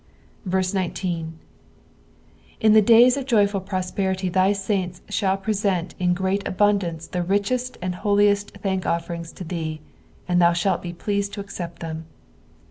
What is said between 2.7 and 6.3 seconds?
those days of joyful prosperity thy saints shall present in